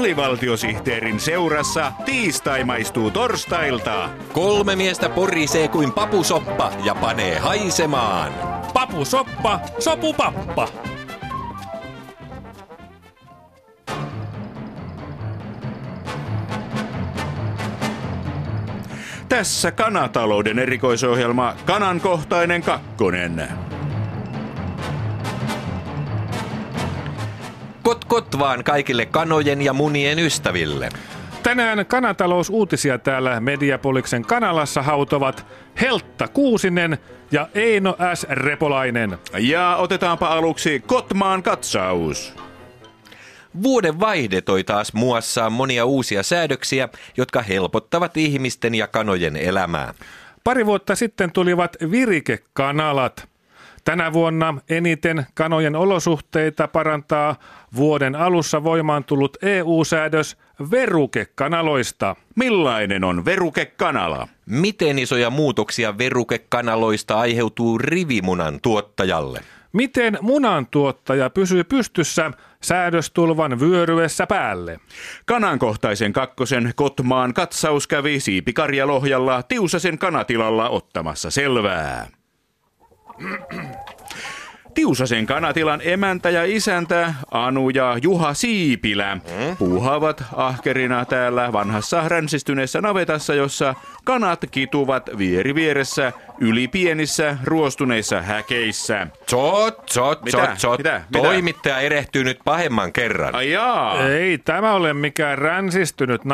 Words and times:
alivaltiosihteerin 0.00 1.20
seurassa 1.20 1.92
tiistai 2.04 2.64
maistuu 2.64 3.10
torstailta. 3.10 4.08
Kolme 4.32 4.76
miestä 4.76 5.08
porisee 5.08 5.68
kuin 5.68 5.92
papusoppa 5.92 6.72
ja 6.84 6.94
panee 6.94 7.38
haisemaan. 7.38 8.32
Papusoppa, 8.74 9.60
sopupappa. 9.78 10.68
Tässä 19.28 19.72
kanatalouden 19.72 20.58
erikoisohjelma 20.58 21.54
Kanankohtainen 21.66 22.62
kakkonen. 22.62 23.69
Kot 28.10 28.24
kot 28.24 28.38
vaan 28.38 28.64
kaikille 28.64 29.06
kanojen 29.06 29.62
ja 29.62 29.72
munien 29.72 30.18
ystäville. 30.18 30.88
Tänään 31.42 31.86
kanatalousuutisia 31.86 32.98
täällä 32.98 33.40
Mediapoliksen 33.40 34.22
kanalassa 34.22 34.82
hautovat 34.82 35.46
Heltta 35.80 36.28
Kuusinen 36.28 36.98
ja 37.32 37.48
Eino 37.54 37.96
S. 38.14 38.26
Repolainen. 38.30 39.18
Ja 39.38 39.76
otetaanpa 39.76 40.26
aluksi 40.26 40.80
Kotmaan 40.86 41.42
katsaus. 41.42 42.34
Vuoden 43.62 44.00
vaihde 44.00 44.40
toi 44.40 44.64
taas 44.64 44.92
muassaan 44.92 45.52
monia 45.52 45.84
uusia 45.84 46.22
säädöksiä, 46.22 46.88
jotka 47.16 47.42
helpottavat 47.42 48.16
ihmisten 48.16 48.74
ja 48.74 48.86
kanojen 48.86 49.36
elämää. 49.36 49.94
Pari 50.44 50.66
vuotta 50.66 50.94
sitten 50.94 51.32
tulivat 51.32 51.76
virikekanalat. 51.90 53.28
Tänä 53.84 54.12
vuonna 54.12 54.54
eniten 54.70 55.26
kanojen 55.34 55.76
olosuhteita 55.76 56.68
parantaa 56.68 57.36
vuoden 57.76 58.16
alussa 58.16 58.64
voimaan 58.64 59.04
tullut 59.04 59.36
EU-säädös 59.42 60.36
verukekanaloista. 60.70 62.16
Millainen 62.36 63.04
on 63.04 63.24
verukekanala? 63.24 64.28
Miten 64.46 64.98
isoja 64.98 65.30
muutoksia 65.30 65.98
verukekanaloista 65.98 67.18
aiheutuu 67.18 67.78
rivimunan 67.78 68.60
tuottajalle? 68.62 69.40
Miten 69.72 70.18
munantuottaja 70.20 71.30
pysyy 71.30 71.64
pystyssä 71.64 72.30
säädöstulvan 72.62 73.60
vyöryessä 73.60 74.26
päälle? 74.26 74.80
Kanankohtaisen 75.26 76.12
kakkosen 76.12 76.72
Kotmaan 76.76 77.34
katsaus 77.34 77.86
kävi 77.86 78.20
Siipikarjalohjalla 78.20 79.42
Tiusasen 79.42 79.98
kanatilalla 79.98 80.68
ottamassa 80.68 81.30
selvää. 81.30 82.19
Tiusasen 84.74 85.26
kanatilan 85.26 85.80
emäntä 85.84 86.30
ja 86.30 86.44
isäntä 86.44 87.14
Anu 87.30 87.70
ja 87.70 87.98
Juha 88.02 88.34
Siipilä 88.34 89.18
puuhaavat 89.58 90.24
ahkerina 90.36 91.04
täällä 91.04 91.52
vanhassa 91.52 92.08
ränsistyneessä 92.08 92.80
navetassa, 92.80 93.34
jossa 93.34 93.74
kanat 94.04 94.44
kituvat 94.50 95.10
vieri 95.18 95.54
vieressä 95.54 96.12
yli 96.40 96.68
pienissä 96.68 97.38
ruostuneissa 97.44 98.22
häkeissä. 98.22 99.06
Zot, 99.30 99.90
zot, 99.90 100.22
Mitä? 100.22 100.56
zot. 100.56 100.78
Mitä? 100.78 101.02
Mitä? 101.08 101.22
Toimittaja 101.22 101.78
erehtyy 101.78 102.24
nyt 102.24 102.38
pahemman 102.44 102.92
kerran. 102.92 103.34
Ai 103.34 103.50
jaa. 103.50 104.08
Ei 104.08 104.38
tämä 104.38 104.72
ole 104.72 104.94
mikään 104.94 105.38
ränsistynyt 105.38 106.24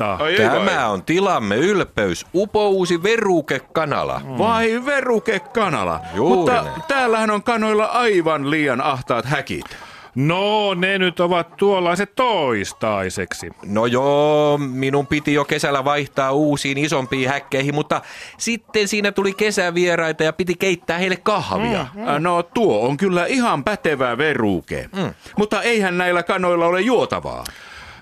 navetta. 0.00 0.24
Ai 0.24 0.36
ei 0.36 0.50
vai? 0.50 0.66
Tämä 0.66 0.88
on 0.88 1.02
tilamme 1.02 1.56
ylpeys, 1.56 2.26
upouusi 2.34 3.02
verukekanala. 3.02 4.20
Vai 4.38 4.82
verukekanala. 4.86 6.00
Juuri 6.14 6.36
Mutta 6.36 6.52
näin. 6.62 6.82
täällähän 6.88 7.30
on 7.30 7.42
kanoilla 7.42 7.84
aivan 7.84 8.50
liian 8.50 8.80
ahtaat 8.80 9.24
häkit. 9.24 9.66
No, 10.14 10.74
ne 10.74 10.98
nyt 10.98 11.20
ovat 11.20 11.56
tuollaiset 11.56 12.14
toistaiseksi. 12.14 13.50
No 13.66 13.86
joo, 13.86 14.58
minun 14.58 15.06
piti 15.06 15.34
jo 15.34 15.44
kesällä 15.44 15.84
vaihtaa 15.84 16.32
uusiin 16.32 16.78
isompiin 16.78 17.28
häkkeihin, 17.28 17.74
mutta 17.74 18.00
sitten 18.38 18.88
siinä 18.88 19.12
tuli 19.12 19.32
kesävieraita 19.32 20.24
ja 20.24 20.32
piti 20.32 20.54
keittää 20.54 20.98
heille 20.98 21.16
kahvia. 21.16 21.86
Mm. 21.94 22.22
No 22.22 22.42
tuo 22.42 22.80
on 22.88 22.96
kyllä 22.96 23.26
ihan 23.26 23.64
pätevä 23.64 24.18
veruke. 24.18 24.88
Mm. 24.96 25.14
Mutta 25.38 25.62
eihän 25.62 25.98
näillä 25.98 26.22
kanoilla 26.22 26.66
ole 26.66 26.80
juotavaa. 26.80 27.44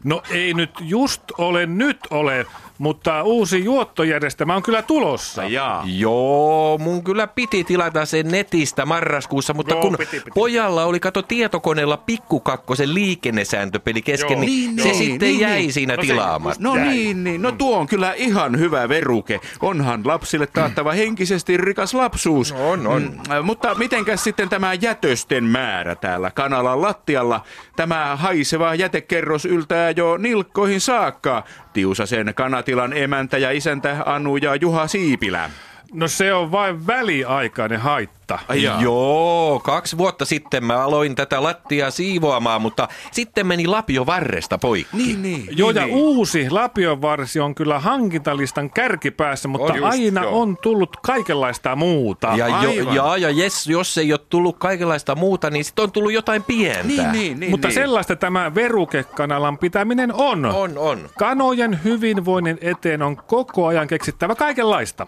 No 0.04 0.22
ei 0.30 0.54
nyt 0.54 0.70
just 0.80 1.22
ole 1.38 1.66
nyt 1.66 1.98
ole, 2.10 2.46
mutta 2.78 3.22
uusi 3.22 3.64
juottojärjestelmä 3.64 4.56
on 4.56 4.62
kyllä 4.62 4.82
tulossa. 4.82 5.44
Jaa. 5.44 5.82
Joo, 5.86 6.78
mun 6.78 7.04
kyllä 7.04 7.26
piti 7.26 7.64
tilata 7.64 8.04
sen 8.06 8.28
netistä 8.28 8.86
marraskuussa, 8.86 9.54
mutta 9.54 9.74
Joo, 9.74 9.82
kun 9.82 9.96
piti, 9.98 10.10
piti. 10.20 10.30
pojalla 10.34 10.84
oli 10.84 11.00
kato 11.00 11.22
tietokoneella 11.22 11.96
pikkukakkosen 11.96 12.94
liikennesääntöpeli 12.94 14.02
kesken, 14.02 14.30
Joo. 14.32 14.40
niin, 14.40 14.76
Niin, 14.76 14.82
se 14.82 14.88
niin, 14.88 14.94
sitten 14.94 15.28
niin, 15.28 15.40
jäi 15.40 15.58
niin. 15.58 15.72
siinä 15.72 15.96
No 15.96 16.02
se 16.02 16.06
tilaamatta. 16.08 16.62
No 16.62 16.76
Jäi. 16.76 16.88
niin, 16.88 17.24
niin. 17.24 17.42
No 17.42 17.52
tuo 17.52 17.78
on 17.78 17.86
kyllä 17.86 18.12
ihan 18.12 18.58
hyvä 18.58 18.88
veruke. 18.88 19.40
Onhan 19.60 20.00
lapsille 20.04 20.46
taattava 20.46 20.92
henkisesti 20.92 21.56
rikas 21.56 21.94
lapsuus. 21.94 22.52
On, 22.52 22.86
on. 22.86 23.02
Mm, 23.02 23.44
mutta 23.44 23.74
mitenkäs 23.74 24.24
sitten 24.24 24.48
tämä 24.48 24.74
jätösten 24.74 25.44
määrä 25.44 25.94
täällä 25.94 26.30
kanalan 26.30 26.82
lattialla? 26.82 27.40
Tämä 27.76 28.16
haiseva 28.16 28.74
jätekerros 28.74 29.44
yltää 29.44 29.90
jo 29.90 30.16
nilkkoihin 30.16 30.80
saakka. 30.80 31.44
Tiusasen 31.72 32.32
kanatilan 32.64 32.92
emäntä 32.92 33.38
ja 33.38 33.50
isäntä 33.50 33.96
Anu 34.06 34.36
ja 34.36 34.54
Juha 34.54 34.86
Siipilä. 34.86 35.50
No 35.94 36.08
se 36.08 36.34
on 36.34 36.52
vain 36.52 36.86
väliaikainen 36.86 37.80
haitta. 37.80 38.38
Ai 38.48 38.62
jaa. 38.62 38.82
Joo, 38.82 39.60
kaksi 39.64 39.98
vuotta 39.98 40.24
sitten 40.24 40.64
mä 40.64 40.84
aloin 40.84 41.14
tätä 41.14 41.42
lattiaa 41.42 41.90
siivoamaan, 41.90 42.62
mutta 42.62 42.88
sitten 43.10 43.46
meni 43.46 43.66
lapio 43.66 44.06
varresta 44.06 44.58
poikki. 44.58 44.96
Niin, 44.96 45.22
niin. 45.22 45.48
Joo, 45.50 45.72
niin, 45.72 45.80
ja 45.80 45.86
niin. 45.86 45.96
uusi 45.96 46.50
lapionvarsi 46.50 47.40
on 47.40 47.54
kyllä 47.54 47.78
hankintalistan 47.78 48.70
kärkipäässä, 48.70 49.48
mutta 49.48 49.72
On 49.72 49.78
just, 49.78 49.88
aina 49.92 50.22
joo. 50.22 50.40
on 50.40 50.56
tullut 50.62 50.96
kaikenlaista 50.96 51.76
muuta. 51.76 52.32
Ja, 52.36 52.48
jo, 52.62 52.92
ja, 52.92 53.16
ja 53.16 53.30
jes, 53.30 53.66
jos 53.66 53.98
ei 53.98 54.12
ole 54.12 54.20
tullut 54.28 54.56
kaikenlaista 54.58 55.14
muuta, 55.14 55.50
niin 55.50 55.64
sitten 55.64 55.82
on 55.82 55.92
tullut 55.92 56.12
jotain 56.12 56.42
pientä. 56.42 56.82
Niin, 56.82 57.12
niin, 57.12 57.40
niin. 57.40 57.50
mutta 57.50 57.68
niin. 57.68 57.74
sellaista 57.74 58.16
tämä 58.16 58.54
verukekanalan 58.54 59.58
pitäminen 59.58 60.12
on. 60.14 60.44
On, 60.44 60.78
on. 60.78 61.08
Kanojen 61.18 61.80
hyvinvoinnin 61.84 62.58
eteen 62.60 63.02
on 63.02 63.16
koko 63.16 63.66
ajan 63.66 63.88
keksittävä 63.88 64.34
kaikenlaista. 64.34 65.06